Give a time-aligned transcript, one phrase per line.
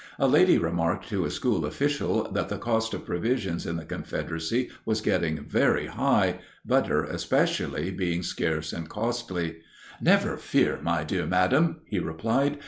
[0.17, 4.71] A lady remarked to a school official that the cost of provisions in the Confederacy
[4.83, 9.57] was getting very high, butter, especially, being scarce and costly.
[10.01, 12.57] "Never fear, my dear madam," he replied.